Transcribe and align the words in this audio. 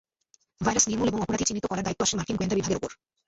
Virus 0.61 0.85
নির্মূল 0.87 1.07
এবং 1.09 1.19
অপরাধী 1.21 1.45
চিহ্নিত 1.47 1.65
করার 1.67 1.85
দায়িত্ব 1.85 2.05
আসে 2.05 2.15
মার্কিন 2.17 2.37
গোয়েন্দা 2.37 2.57
বিভাগের 2.57 2.79
ওপর। 2.79 2.91